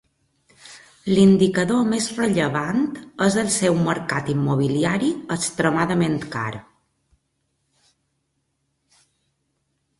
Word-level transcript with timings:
L'indicador 1.09 1.83
més 1.89 2.07
rellevant 2.19 2.87
és 3.27 3.37
el 3.43 3.51
seu 3.57 3.77
mercat 3.89 4.33
immobiliari 4.35 5.13
extremadament 5.37 6.19
car. 6.39 6.51